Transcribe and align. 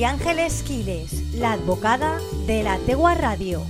María 0.00 0.14
Ángeles 0.14 0.62
Quiles, 0.62 1.34
la 1.34 1.52
advocada 1.52 2.18
de 2.46 2.62
la 2.62 2.78
Tegua 2.78 3.14
Radio. 3.14 3.60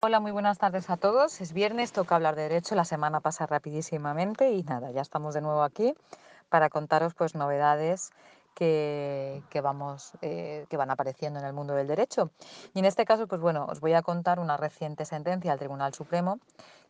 Hola, 0.00 0.20
muy 0.20 0.32
buenas 0.32 0.56
tardes 0.56 0.88
a 0.88 0.96
todos. 0.96 1.42
Es 1.42 1.52
viernes, 1.52 1.92
toca 1.92 2.14
hablar 2.14 2.36
de 2.36 2.44
derecho. 2.44 2.74
La 2.74 2.86
semana 2.86 3.20
pasa 3.20 3.44
rapidísimamente 3.44 4.52
y 4.52 4.62
nada, 4.62 4.92
ya 4.92 5.02
estamos 5.02 5.34
de 5.34 5.42
nuevo 5.42 5.62
aquí 5.62 5.92
para 6.48 6.70
contaros 6.70 7.12
pues 7.12 7.34
novedades 7.34 8.12
que, 8.56 9.60
vamos, 9.62 10.12
eh, 10.22 10.66
que 10.70 10.76
van 10.78 10.90
apareciendo 10.90 11.38
en 11.38 11.44
el 11.44 11.52
mundo 11.52 11.74
del 11.74 11.86
derecho. 11.86 12.30
Y 12.72 12.78
en 12.78 12.86
este 12.86 13.04
caso, 13.04 13.26
pues 13.26 13.40
bueno, 13.40 13.66
os 13.68 13.80
voy 13.80 13.92
a 13.92 14.02
contar 14.02 14.40
una 14.40 14.56
reciente 14.56 15.04
sentencia 15.04 15.50
del 15.50 15.58
Tribunal 15.58 15.92
Supremo 15.92 16.38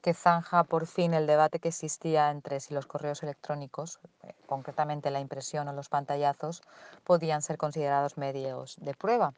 que 0.01 0.15
zanja 0.15 0.62
por 0.62 0.87
fin 0.87 1.15
el 1.15 1.27
debate 1.27 1.59
que 1.59 1.69
existía 1.69 2.30
entre 2.30 2.60
si 2.60 2.73
los 2.74 2.87
correos 2.87 3.24
electrónicos, 3.24 3.98
eh, 4.23 4.34
concretamente 4.47 5.10
la 5.10 5.19
impresión 5.19 5.66
o 5.66 5.73
los 5.73 5.88
pantallazos, 5.88 6.62
podían 7.02 7.43
ser 7.43 7.57
considerados 7.59 8.16
medios 8.16 8.77
de 8.80 8.95
prueba. 8.95 9.33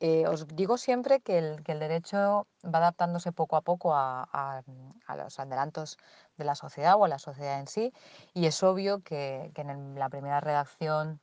Eh, 0.00 0.26
os 0.26 0.46
digo 0.48 0.76
siempre 0.76 1.20
que 1.20 1.38
el, 1.38 1.62
derecho 1.64 2.46
va 2.62 2.78
adaptándose 2.80 3.32
poco 3.32 3.56
a 3.56 3.62
poco 3.62 3.94
a, 3.94 4.62
los 5.16 5.38
adelantos 5.38 5.96
de 6.36 6.44
la 6.44 6.56
sociedad 6.56 6.96
o 6.98 7.04
a 7.04 7.08
la 7.08 7.18
sociedad 7.18 7.60
en 7.60 7.66
sí 7.66 7.92
y 8.34 8.46
es 8.46 8.62
obvio 8.62 9.00
que, 9.00 9.50
en 9.54 9.98
la 9.98 10.08
primera 10.10 10.40
redacción 10.40 11.20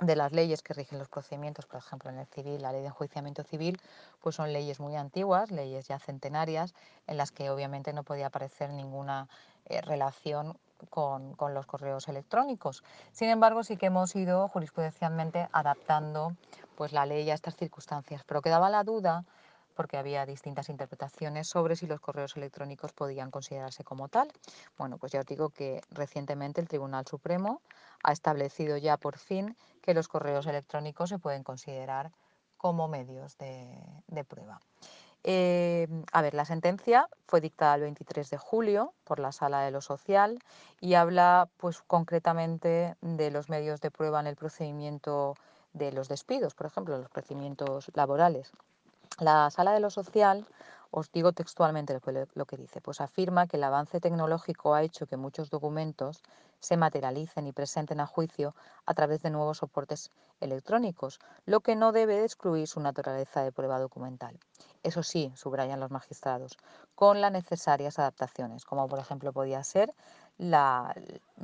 de 0.00 0.16
las 0.16 0.32
leyes 0.32 0.62
que 0.62 0.74
rigen 0.74 0.98
los 0.98 1.08
procedimientos, 1.08 1.66
por 1.66 1.78
ejemplo 1.78 2.10
en 2.10 2.18
el 2.18 2.26
civil, 2.26 2.62
la 2.62 2.72
ley 2.72 2.80
de 2.80 2.88
enjuiciamiento 2.88 3.42
civil, 3.42 3.80
pues 4.20 4.36
son 4.36 4.52
leyes 4.52 4.80
muy 4.80 4.96
antiguas, 4.96 5.50
leyes 5.50 5.86
ya 5.88 5.98
centenarias, 5.98 6.74
en 7.06 7.16
las 7.16 7.30
que 7.32 7.50
obviamente 7.50 7.92
no 7.92 8.02
podía 8.02 8.26
aparecer 8.26 8.70
ninguna 8.70 9.28
eh, 9.66 9.80
relación 9.82 10.56
con, 10.88 11.34
con, 11.34 11.52
los 11.52 11.66
correos 11.66 12.08
electrónicos. 12.08 12.82
Sin 13.12 13.28
embargo, 13.28 13.62
sí 13.62 13.76
que 13.76 13.86
hemos 13.86 14.16
ido 14.16 14.48
jurisprudencialmente 14.48 15.48
adaptando 15.52 16.34
pues 16.76 16.92
la 16.92 17.04
ley 17.04 17.30
a 17.30 17.34
estas 17.34 17.56
circunstancias, 17.56 18.22
pero 18.26 18.40
quedaba 18.40 18.70
la 18.70 18.84
duda 18.84 19.24
porque 19.80 19.96
había 19.96 20.26
distintas 20.26 20.68
interpretaciones 20.68 21.48
sobre 21.48 21.74
si 21.74 21.86
los 21.86 22.02
correos 22.02 22.36
electrónicos 22.36 22.92
podían 22.92 23.30
considerarse 23.30 23.82
como 23.82 24.08
tal. 24.08 24.30
Bueno, 24.76 24.98
pues 24.98 25.12
ya 25.12 25.20
os 25.20 25.24
digo 25.24 25.48
que 25.48 25.80
recientemente 25.90 26.60
el 26.60 26.68
Tribunal 26.68 27.06
Supremo 27.06 27.62
ha 28.02 28.12
establecido 28.12 28.76
ya 28.76 28.98
por 28.98 29.16
fin 29.16 29.56
que 29.80 29.94
los 29.94 30.06
correos 30.06 30.46
electrónicos 30.46 31.08
se 31.08 31.18
pueden 31.18 31.44
considerar 31.44 32.12
como 32.58 32.88
medios 32.88 33.38
de, 33.38 34.22
prueba. 34.28 34.60
Eh, 35.24 35.88
a 36.12 36.20
ver, 36.20 36.34
la 36.34 36.44
sentencia 36.44 37.08
fue 37.26 37.40
dictada 37.40 37.76
el 37.76 37.80
23 37.80 38.28
de 38.28 38.36
julio 38.36 38.92
por 39.04 39.18
la 39.18 39.32
Sala 39.32 39.62
de 39.62 39.70
lo 39.70 39.80
Social 39.80 40.40
y 40.78 40.92
habla 40.92 41.48
pues 41.56 41.80
concretamente 41.80 42.96
de 43.00 43.30
los 43.30 43.48
medios 43.48 43.80
de 43.80 43.90
prueba 43.90 44.20
en 44.20 44.26
el 44.26 44.36
procedimiento 44.36 45.36
de 45.72 45.90
los 45.90 46.10
despidos, 46.10 46.54
por 46.54 46.66
ejemplo, 46.66 46.98
los 46.98 47.08
procedimientos 47.08 47.90
laborales. 47.94 48.52
La 49.20 49.50
sala 49.50 49.72
de 49.72 49.80
lo 49.80 49.90
social, 49.90 50.46
os 50.90 51.12
digo 51.12 51.32
textualmente 51.32 52.00
lo 52.34 52.46
que 52.46 52.56
dice, 52.56 52.80
pues 52.80 53.02
afirma 53.02 53.46
que 53.46 53.58
el 53.58 53.64
avance 53.64 54.00
tecnológico 54.00 54.74
ha 54.74 54.82
hecho 54.82 55.06
que 55.06 55.18
muchos 55.18 55.50
documentos 55.50 56.22
se 56.58 56.78
materialicen 56.78 57.46
y 57.46 57.52
presenten 57.52 58.00
a 58.00 58.06
juicio 58.06 58.54
a 58.86 58.94
través 58.94 59.20
de 59.20 59.28
nuevos 59.28 59.58
soportes 59.58 60.10
electrónicos, 60.40 61.20
lo 61.44 61.60
que 61.60 61.76
no 61.76 61.92
debe 61.92 62.24
excluir 62.24 62.66
su 62.66 62.80
naturaleza 62.80 63.42
de 63.42 63.52
prueba 63.52 63.78
documental. 63.78 64.38
Eso 64.82 65.02
sí, 65.02 65.30
subrayan 65.36 65.80
los 65.80 65.90
magistrados, 65.90 66.56
con 66.94 67.20
las 67.20 67.30
necesarias 67.30 67.98
adaptaciones, 67.98 68.64
como 68.64 68.88
por 68.88 69.00
ejemplo 69.00 69.34
podía 69.34 69.62
ser 69.64 69.94
la, 70.38 70.94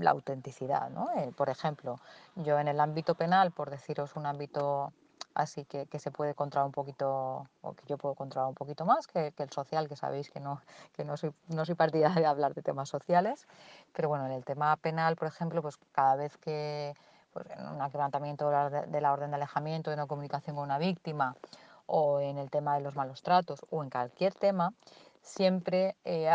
autenticidad. 0.06 0.88
¿no? 0.88 1.10
Eh, 1.18 1.30
por 1.36 1.50
ejemplo, 1.50 2.00
yo 2.36 2.58
en 2.58 2.68
el 2.68 2.80
ámbito 2.80 3.14
penal, 3.14 3.52
por 3.52 3.68
deciros 3.68 4.16
un 4.16 4.24
ámbito 4.24 4.94
así 5.36 5.66
que, 5.66 5.86
se 5.98 6.10
puede 6.10 6.34
controlar 6.34 6.64
un 6.66 6.72
poquito, 6.72 7.46
o 7.60 7.74
que 7.74 7.84
yo 7.86 7.98
puedo 7.98 8.14
controlar 8.14 8.48
un 8.48 8.54
poquito 8.54 8.86
más 8.86 9.06
que, 9.06 9.34
el 9.36 9.50
social, 9.50 9.86
que 9.86 9.94
sabéis 9.94 10.30
que 10.30 10.40
no, 10.40 10.62
que 10.94 11.04
no 11.04 11.18
soy, 11.18 11.30
no 11.48 11.66
soy 11.66 11.74
partidaria 11.74 12.20
de 12.22 12.26
hablar 12.26 12.54
de 12.54 12.62
temas 12.62 12.88
sociales, 12.88 13.46
pero 13.92 14.08
bueno, 14.08 14.24
en 14.24 14.32
el 14.32 14.46
tema 14.46 14.74
penal, 14.76 15.14
por 15.16 15.28
ejemplo, 15.28 15.60
pues 15.60 15.76
cada 15.92 16.16
vez 16.16 16.38
que 16.38 16.94
pues, 17.34 17.46
en 17.50 17.66
un 17.68 17.78
levantamiento 17.78 18.48
de 18.48 19.00
la 19.02 19.12
orden 19.12 19.30
de 19.30 19.36
alejamiento, 19.36 19.90
de 19.90 19.96
una 19.96 20.06
comunicación 20.06 20.56
con 20.56 20.64
una 20.64 20.78
víctima, 20.78 21.36
o 21.84 22.18
en 22.18 22.38
el 22.38 22.50
tema 22.50 22.74
de 22.74 22.80
los 22.80 22.96
malos 22.96 23.20
tratos, 23.20 23.60
o 23.68 23.84
en 23.84 23.90
cualquier 23.90 24.32
tema, 24.32 24.72
siempre 25.20 25.96
eh, 26.04 26.30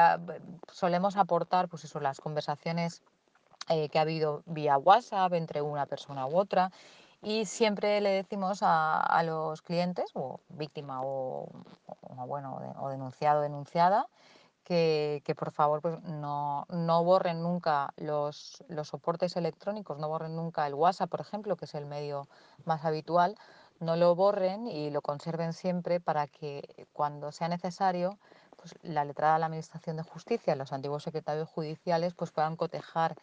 solemos 0.72 1.18
aportar 1.18 1.70
pues 1.70 1.86
eso, 1.86 2.00
las 2.00 2.22
conversaciones 2.22 3.02
eh, 3.68 3.90
que 3.90 3.98
ha 3.98 4.04
habido 4.04 4.44
vía 4.46 4.78
WhatsApp 4.78 5.34
entre 5.34 5.64
una 5.64 5.88
persona 5.88 6.28
u 6.28 6.38
otra 6.38 6.72
y 7.22 7.46
siempre 7.46 8.02
le 8.02 8.10
decimos 8.10 8.60
a, 8.62 9.22
los 9.24 9.62
clientes, 9.62 10.10
o 10.16 10.40
víctima 10.50 11.02
o, 11.04 11.50
bueno, 12.28 12.60
o 12.80 12.90
denunciado 12.90 13.40
o 13.40 13.44
denunciada, 13.44 14.08
que, 14.64 15.36
por 15.38 15.52
favor 15.52 15.82
pues 15.82 16.02
no, 16.04 16.66
no, 16.70 17.04
borren 17.04 17.44
nunca 17.44 17.94
los, 17.98 18.64
los, 18.70 18.88
soportes 18.88 19.36
electrónicos, 19.36 19.98
no 20.00 20.08
borren 20.08 20.36
nunca 20.36 20.66
el 20.66 20.74
WhatsApp, 20.74 21.10
por 21.10 21.22
ejemplo, 21.22 21.58
que 21.58 21.66
es 21.66 21.76
el 21.76 21.86
medio 21.86 22.28
más 22.66 22.86
habitual, 22.86 23.36
no 23.80 23.96
lo 23.96 24.16
borren 24.16 24.68
y 24.68 24.92
lo 24.92 25.02
conserven 25.02 25.54
siempre 25.54 26.00
para 26.00 26.28
que 26.28 26.88
cuando 26.94 27.32
sea 27.32 27.50
necesario 27.50 28.18
pues, 28.56 28.76
la 28.84 29.04
letrada 29.04 29.34
de 29.34 29.40
la 29.40 29.46
Administración 29.48 29.98
de 29.98 30.04
Justicia, 30.04 30.56
los 30.56 30.72
antiguos 30.72 31.04
secretarios 31.04 31.50
judiciales, 31.50 32.14
pues 32.14 32.32
puedan 32.32 32.56
cotejar 32.56 33.16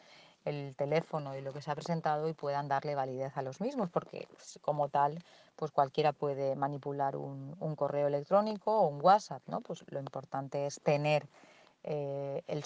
el 0.48 0.74
teléfono 0.76 1.36
y 1.36 1.40
lo 1.40 1.52
que 1.52 1.62
se 1.62 1.70
ha 1.70 1.74
presentado 1.74 2.28
y 2.28 2.32
puedan 2.32 2.68
darle 2.68 2.94
validez 2.94 3.36
a 3.36 3.42
los 3.42 3.60
mismos, 3.60 3.90
porque 3.90 4.26
pues, 4.30 4.58
como 4.62 4.88
tal, 4.88 5.22
pues 5.56 5.70
cualquiera 5.70 6.12
puede 6.12 6.56
manipular 6.56 7.16
un, 7.16 7.56
correo 7.76 8.08
electrónico 8.08 8.80
o 8.80 8.88
un 8.88 9.00
WhatsApp, 9.02 9.42
¿no? 9.46 9.60
Pues 9.60 9.84
lo 9.88 10.00
importante 10.00 10.66
es 10.66 10.80
tener 10.82 11.26
eh, 11.84 12.42
el, 12.46 12.64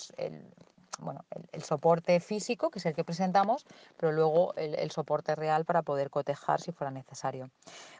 bueno, 1.00 1.24
el, 1.52 1.62
soporte 1.62 2.18
físico, 2.20 2.70
que 2.70 2.78
es 2.78 2.86
el 2.86 2.94
que 2.94 3.04
presentamos, 3.04 3.66
pero 3.96 4.12
luego 4.12 4.54
el, 4.56 4.90
soporte 4.90 5.34
real 5.34 5.64
para 5.64 5.82
poder 5.82 6.10
cotejar 6.10 6.60
si 6.60 6.72
fuera 6.72 6.90
necesario. 6.90 7.50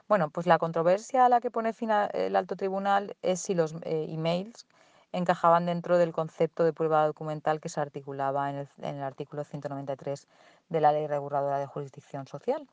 Bueno, 0.08 0.30
pues 0.30 0.46
la 0.46 0.58
controversia 0.58 1.26
a 1.26 1.28
la 1.28 1.40
que 1.40 1.50
pone 1.50 1.72
fin 1.72 1.90
el 1.90 2.36
alto 2.36 2.56
tribunal 2.56 3.16
es 3.22 3.40
si 3.40 3.54
los 3.54 3.74
eh, 3.82 4.06
emails 4.08 4.66
encajaban 5.12 5.66
dentro 5.66 5.98
del 5.98 6.12
concepto 6.12 6.64
de 6.64 6.72
prueba 6.72 7.06
documental 7.06 7.60
que 7.60 7.68
se 7.68 7.80
articulaba 7.80 8.50
en 8.50 8.68
el, 8.78 9.02
artículo 9.02 9.44
193 9.44 10.26
de 10.68 10.80
la 10.80 10.92
Ley 10.92 11.06
Reguladora 11.06 11.58
de 11.58 11.66
Jurisdicción 11.66 12.26
Social, 12.26 12.66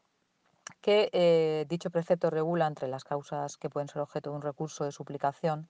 que 0.81 1.09
eh, 1.13 1.65
dicho 1.67 1.89
precepto 1.89 2.29
regula 2.29 2.67
entre 2.67 2.87
las 2.87 3.03
causas 3.03 3.57
que 3.57 3.69
pueden 3.69 3.87
ser 3.89 4.01
objeto 4.01 4.29
de 4.31 4.37
un 4.37 4.41
recurso 4.41 4.85
de 4.85 4.91
suplicación 4.91 5.67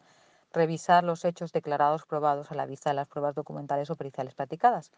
revisar 0.52 1.04
los 1.04 1.26
hechos 1.26 1.52
declarados 1.52 2.06
probados 2.06 2.52
a 2.52 2.56
la 2.56 2.66
vista 2.66 2.90
de 2.90 2.96
las 2.96 3.08
pruebas 3.08 3.36
documentales 3.36 3.90
o 3.90 3.96
periciales 3.96 4.34
practicadas. 4.34 4.92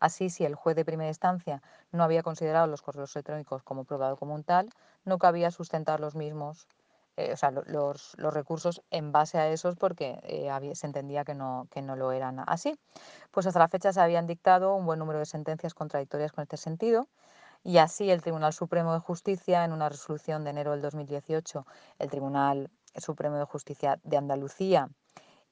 Así, 0.00 0.28
si 0.30 0.44
el 0.44 0.54
juez 0.54 0.76
de 0.76 0.84
primera 0.84 1.08
instancia 1.08 1.62
no 1.92 2.02
había 2.02 2.22
considerado 2.22 2.66
los 2.66 2.82
correos 2.82 3.14
electrónicos 3.14 3.62
como 3.62 3.84
prueba 3.84 4.08
documental, 4.08 4.70
no 5.04 5.18
cabía 5.18 5.50
sustentar 5.50 6.00
los 6.00 6.14
mismos 6.14 6.66
eh, 7.16 7.32
o 7.32 7.36
sea, 7.36 7.52
los, 7.52 8.14
los, 8.18 8.34
recursos 8.34 8.82
en 8.90 9.12
base 9.12 9.38
a 9.38 9.48
esos 9.48 9.76
porque 9.76 10.18
eh, 10.24 10.74
se 10.74 10.86
entendía 10.86 11.24
que 11.24 11.34
no, 11.34 11.68
que 11.70 11.80
no 11.80 11.94
lo 11.94 12.10
eran 12.10 12.42
así. 12.46 12.76
Pues 13.30 13.46
hasta 13.46 13.60
la 13.60 13.68
fecha 13.68 13.92
se 13.92 14.00
habían 14.00 14.26
dictado 14.26 14.74
un 14.74 14.84
buen 14.84 14.98
número 14.98 15.20
de 15.20 15.26
sentencias 15.26 15.74
contradictorias 15.74 16.32
con 16.32 16.42
este 16.42 16.56
sentido 16.56 17.08
y 17.62 17.78
así 17.78 18.10
el 18.10 18.20
Tribunal 18.20 18.52
Supremo 18.52 18.92
de 18.92 18.98
Justicia, 18.98 19.64
en 19.64 19.72
una 19.72 19.88
resolución 19.88 20.44
de 20.44 20.50
enero 20.50 20.72
del 20.72 20.82
2018, 20.82 21.66
el 21.98 22.10
Tribunal 22.10 22.70
Supremo 22.96 23.36
de 23.36 23.44
Justicia 23.44 23.98
de 24.02 24.16
Andalucía, 24.16 24.88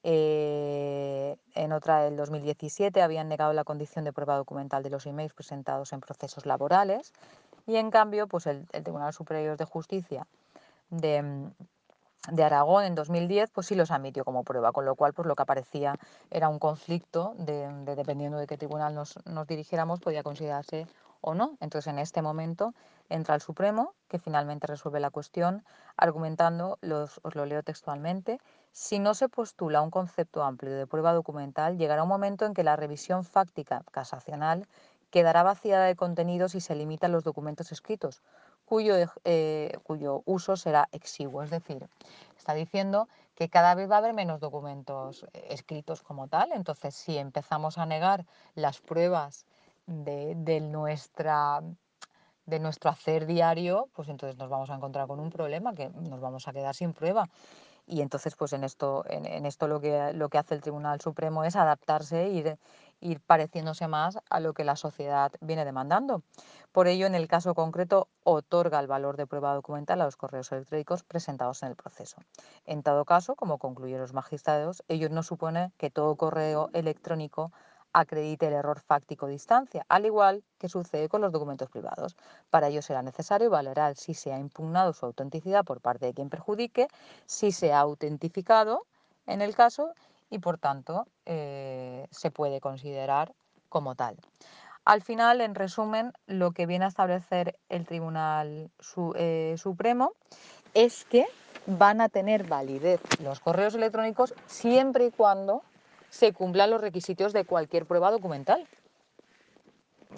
eh, 0.03 1.37
en 1.55 1.71
otra 1.71 2.01
del 2.03 2.17
2017, 2.17 3.01
habían 3.01 3.29
negado 3.29 3.53
la 3.53 3.63
condición 3.63 4.05
de 4.05 4.13
prueba 4.13 4.35
documental 4.35 4.83
de 4.83 4.89
los 4.89 5.05
emails 5.05 5.33
presentados 5.33 5.93
en 5.93 6.01
procesos 6.01 6.45
laborales 6.45 7.13
y 7.65 7.77
en 7.77 7.89
cambio, 7.89 8.27
pues 8.27 8.47
el 8.47 8.67
Tribunal 8.67 9.13
Superior 9.13 9.57
de 9.57 9.65
Justicia 9.65 10.27
de, 10.93 11.51
de 12.31 12.43
Aragón 12.43 12.85
en 12.85 12.95
2010, 12.95 13.51
pues 13.51 13.67
sí 13.67 13.75
los 13.75 13.91
admitió 13.91 14.23
como 14.23 14.43
prueba, 14.43 14.71
con 14.71 14.85
lo 14.85 14.95
cual 14.95 15.13
pues 15.13 15.27
lo 15.27 15.35
que 15.35 15.43
aparecía 15.43 15.95
era 16.31 16.47
un 16.47 16.59
conflicto 16.59 17.33
de, 17.37 17.67
dependiendo 17.95 18.37
de 18.37 18.47
qué 18.47 18.57
tribunal 18.57 18.95
nos, 18.95 19.15
nos, 19.25 19.47
dirigiéramos, 19.47 19.99
podía 19.99 20.23
considerarse 20.23 20.87
o 21.21 21.33
no. 21.33 21.57
Entonces 21.59 21.91
en 21.91 21.99
este 21.99 22.21
momento 22.21 22.73
entra 23.09 23.35
el 23.35 23.41
Supremo, 23.41 23.93
que 24.07 24.19
finalmente 24.19 24.67
resuelve 24.67 24.99
la 24.99 25.09
cuestión, 25.09 25.63
argumentando, 25.97 26.77
los, 26.81 27.19
os 27.23 27.35
lo 27.35 27.45
leo 27.45 27.61
textualmente, 27.63 28.39
si 28.71 28.99
no 28.99 29.13
se 29.13 29.29
postula 29.29 29.81
un 29.81 29.91
concepto 29.91 30.43
amplio 30.43 30.73
de 30.75 30.87
prueba 30.87 31.13
documental, 31.13 31.77
llegará 31.77 32.03
un 32.03 32.09
momento 32.09 32.45
en 32.45 32.53
que 32.53 32.63
la 32.63 32.75
revisión 32.75 33.23
fáctica 33.25 33.83
casacional 33.91 34.67
quedará 35.13 35.43
vaciada 35.43 35.85
de 35.85 35.95
contenido 35.95 36.49
si 36.49 36.59
se 36.59 36.73
limitan 36.73 37.11
los 37.11 37.23
documentos 37.23 37.71
escritos, 37.71 38.23
cuyo, 38.65 38.95
eh, 39.23 39.77
cuyo 39.83 40.23
uso 40.25 40.55
será 40.55 40.89
exiguo. 40.91 41.43
Es 41.43 41.49
decir, 41.49 41.87
está 42.37 42.53
diciendo 42.53 43.07
que 43.35 43.49
cada 43.49 43.75
vez 43.75 43.89
va 43.89 43.95
a 43.95 43.97
haber 43.99 44.13
menos 44.13 44.39
documentos 44.39 45.25
eh, 45.33 45.47
escritos 45.49 46.01
como 46.01 46.27
tal. 46.27 46.51
Entonces, 46.51 46.95
si 46.95 47.17
empezamos 47.17 47.77
a 47.77 47.85
negar 47.85 48.25
las 48.55 48.79
pruebas 48.79 49.45
de, 49.85 50.59
nuestra 50.61 51.61
de 52.45 52.59
nuestro 52.59 52.89
hacer 52.89 53.25
diario, 53.25 53.89
pues 53.93 54.09
entonces 54.09 54.37
nos 54.37 54.49
vamos 54.49 54.69
a 54.69 54.75
encontrar 54.75 55.07
con 55.07 55.19
un 55.19 55.29
problema 55.29 55.73
que 55.73 55.89
nos 55.89 56.19
vamos 56.19 56.47
a 56.47 56.53
quedar 56.53 56.75
sin 56.75 56.93
prueba. 56.93 57.29
Y 57.93 58.01
entonces, 58.01 58.35
pues 58.35 58.53
en 58.53 58.63
esto, 58.63 59.05
en, 59.07 59.45
esto 59.45 59.67
lo 59.67 59.79
que, 59.79 60.13
lo 60.13 60.29
que 60.29 60.39
hace 60.39 60.55
el 60.55 60.61
Tribunal 60.61 60.99
Supremo 60.99 61.43
es 61.43 61.55
adaptarse 61.55 62.27
ir, 62.27 62.57
ir 63.01 63.21
pareciéndose 63.21 63.87
más 63.87 64.17
a 64.31 64.39
lo 64.39 64.55
que 64.55 64.63
la 64.63 64.75
sociedad 64.75 65.31
viene 65.41 65.63
demandando. 65.63 66.23
Por 66.71 66.87
ello, 66.87 67.05
en 67.05 67.13
el 67.13 67.27
caso 67.27 67.53
concreto, 67.53 68.07
otorga 68.23 68.79
el 68.79 68.87
valor 68.87 69.15
de 69.15 69.27
prueba 69.27 69.53
documental 69.53 70.01
a 70.01 70.05
los 70.05 70.17
correos 70.17 70.51
electrónicos 70.51 71.03
presentados 71.03 71.61
en 71.61 71.69
el 71.69 71.75
proceso. 71.75 72.17
En 72.65 72.81
todo 72.81 73.05
caso, 73.05 73.35
como 73.35 73.59
concluyen 73.59 73.99
los 73.99 74.13
magistrados, 74.13 74.83
ello 74.87 75.07
no 75.09 75.21
supone 75.21 75.71
que 75.77 75.91
todo 75.91 76.15
correo 76.15 76.71
electrónico 76.73 77.51
acredite 77.93 78.47
el 78.47 78.53
error 78.53 78.79
fáctico 78.79 79.27
de 79.27 79.33
distancia, 79.33 79.85
al 79.87 80.05
igual 80.05 80.43
que 80.57 80.67
sucede 80.67 81.07
con 81.07 81.21
los 81.21 81.31
documentos 81.31 81.69
privados. 81.69 82.15
Para 82.49 82.67
ello 82.67 82.81
será 82.81 83.01
necesario 83.01 83.49
valorar 83.49 83.95
si 83.95 84.13
se 84.13 84.33
ha 84.33 84.39
impugnado 84.39 84.93
su 84.93 85.05
autenticidad 85.05 85.63
por 85.63 85.79
parte 85.79 86.07
de 86.07 86.13
quien 86.13 86.29
perjudique, 86.29 86.87
si 87.25 87.51
se 87.51 87.71
ha 87.71 87.79
autentificado 87.79 88.85
en 89.27 89.41
el 89.41 89.55
caso 89.55 89.93
y 90.29 90.39
por 90.39 90.57
tanto 90.57 91.07
eh, 91.25 92.07
se 92.11 92.31
puede 92.31 92.59
considerar 92.59 93.33
como 93.69 93.95
tal. 93.95 94.17
Al 94.85 95.01
final, 95.01 95.39
en 95.39 95.55
resumen, 95.55 96.11
lo 96.27 96.51
que 96.51 96.65
viene 96.65 96.85
a 96.85 96.89
establecer 96.89 97.57
el 97.69 97.85
Tribunal 97.85 98.69
eh, 99.15 99.55
Supremo 99.57 100.11
es 100.73 101.05
que 101.05 101.25
van 101.67 102.01
a 102.01 102.09
tener 102.09 102.45
validez 102.45 102.99
los 103.21 103.39
correos 103.39 103.75
electrónicos 103.75 104.33
siempre 104.47 105.05
y 105.05 105.11
cuando 105.11 105.63
se 106.13 106.31
cumplan 106.31 106.69
los 106.69 106.79
requisitos 106.79 107.33
de 107.33 107.43
cualquier 107.43 107.87
prueba 107.87 108.11
documental. 108.11 108.67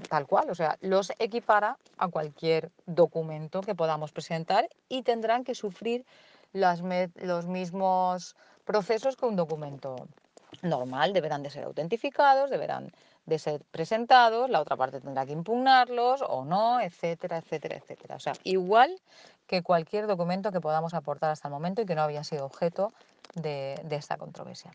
Tal 0.09 0.27
cual, 0.27 0.49
o 0.49 0.55
sea, 0.55 0.77
los 0.81 1.13
equipara 1.19 1.77
a 1.97 2.09
cualquier 2.09 2.69
documento 2.85 3.61
que 3.61 3.75
podamos 3.75 4.11
presentar 4.11 4.67
y 4.89 5.03
tendrán 5.03 5.45
que 5.45 5.55
sufrir 5.55 6.05
los 6.51 7.45
mismos 7.47 8.35
procesos 8.65 9.15
que 9.15 9.25
un 9.25 9.37
documento 9.37 9.95
normal. 10.65 11.13
Deberán 11.13 11.43
de 11.43 11.49
ser 11.49 11.63
autentificados, 11.63 12.49
deberán 12.49 12.91
de 13.25 13.39
ser 13.39 13.63
presentados, 13.71 14.49
la 14.49 14.61
otra 14.61 14.77
parte 14.77 15.01
tendrá 15.01 15.25
que 15.25 15.31
impugnarlos 15.31 16.21
o 16.27 16.45
no, 16.45 16.79
etcétera, 16.79 17.37
etcétera, 17.37 17.77
etcétera. 17.77 18.15
O 18.15 18.19
sea, 18.19 18.33
igual 18.43 19.01
que 19.47 19.63
cualquier 19.63 20.07
documento 20.07 20.51
que 20.51 20.61
podamos 20.61 20.93
aportar 20.93 21.31
hasta 21.31 21.47
el 21.47 21.53
momento 21.53 21.81
y 21.81 21.85
que 21.85 21.95
no 21.95 22.01
había 22.01 22.23
sido 22.23 22.45
objeto 22.45 22.93
de, 23.35 23.75
esta 23.91 24.17
controversia. 24.17 24.71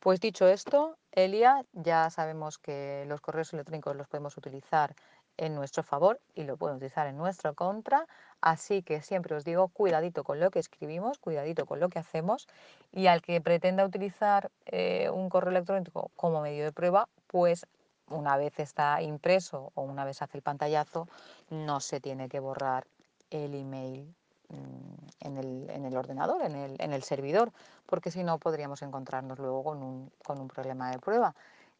Pues 0.00 0.20
dicho 0.20 0.46
esto, 0.46 0.96
Elia, 1.12 1.64
ya 1.72 2.10
sabemos 2.10 2.58
que 2.58 3.04
los 3.08 3.20
correos 3.20 3.52
electrónicos 3.52 3.96
los 3.96 4.08
podemos 4.08 4.36
utilizar 4.36 4.94
en 5.36 5.54
nuestro 5.54 5.82
favor 5.82 6.20
y 6.34 6.44
lo 6.44 6.56
podemos 6.56 6.78
utilizar 6.78 7.06
en 7.06 7.16
nuestro 7.16 7.54
contra. 7.54 8.06
Así 8.40 8.82
que 8.82 9.00
siempre 9.00 9.34
os 9.34 9.44
digo, 9.44 9.68
cuidadito 9.68 10.22
con 10.22 10.38
lo 10.38 10.50
que 10.50 10.58
escribimos, 10.58 11.18
cuidadito 11.18 11.66
con 11.66 11.80
lo 11.80 11.88
que 11.88 11.98
hacemos 11.98 12.46
y 12.92 13.06
al 13.06 13.22
que 13.22 13.40
pretenda 13.40 13.84
utilizar 13.84 14.50
eh, 14.66 15.08
un 15.10 15.28
correo 15.28 15.50
electrónico 15.50 16.10
como 16.16 16.42
medio 16.42 16.64
de 16.64 16.72
prueba, 16.72 17.08
pues 17.26 17.66
una 18.10 18.36
vez 18.36 18.58
está 18.60 19.00
impreso 19.02 19.72
o 19.74 19.82
una 19.82 20.04
vez 20.04 20.20
hace 20.22 20.36
el 20.36 20.42
pantallazo, 20.42 21.08
no 21.50 21.80
se 21.80 22.00
tiene 22.00 22.28
que 22.28 22.38
borrar 22.38 22.86
el 23.30 23.54
email 23.54 24.14
mm, 24.48 25.26
en 25.26 25.36
el, 25.38 25.70
en 25.70 25.84
el 25.86 25.96
ordenador, 25.96 26.42
en 26.42 26.54
el, 26.54 26.76
en 26.78 26.92
el, 26.92 27.02
servidor, 27.02 27.50
porque 27.86 28.10
si 28.10 28.22
no 28.22 28.38
podríamos 28.38 28.82
encontrarnos 28.82 29.38
luego 29.38 29.64
con 29.64 29.82
un, 29.82 30.12
con 30.24 30.40
un 30.40 30.48
problema 30.48 30.90
de 30.90 30.98
prueba. 30.98 31.34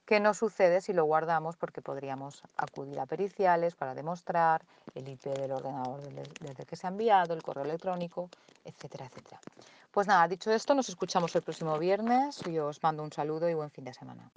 ¿Qué 0.06 0.20
no 0.20 0.34
sucede 0.34 0.80
si 0.80 0.92
lo 0.92 1.04
guardamos? 1.04 1.56
Porque 1.56 1.80
podríamos 1.80 2.42
acudir 2.56 3.00
a 3.00 3.06
periciales 3.06 3.74
para 3.74 3.94
demostrar 3.94 4.62
el 4.94 5.08
IP 5.08 5.24
del 5.24 5.52
ordenador 5.52 6.02
desde 6.40 6.66
que 6.66 6.76
se 6.76 6.86
ha 6.86 6.90
enviado, 6.90 7.32
el 7.32 7.42
correo 7.42 7.64
electrónico, 7.64 8.28
etcétera, 8.64 9.06
etcétera. 9.06 9.40
Pues 9.90 10.06
nada, 10.06 10.28
dicho 10.28 10.50
esto, 10.50 10.74
nos 10.74 10.88
escuchamos 10.88 11.34
el 11.36 11.42
próximo 11.42 11.78
viernes 11.78 12.40
y 12.46 12.58
os 12.58 12.82
mando 12.82 13.02
un 13.02 13.12
saludo 13.12 13.48
y 13.48 13.54
buen 13.54 13.70
fin 13.70 13.84
de 13.84 13.94
semana. 13.94 14.30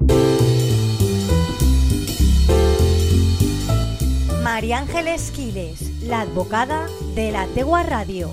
María 4.43 4.77
Ángeles 4.77 5.31
Quiles, 5.31 6.03
la 6.03 6.21
advocada 6.21 6.87
de 7.13 7.31
la 7.31 7.45
Tegua 7.47 7.83
Radio. 7.83 8.31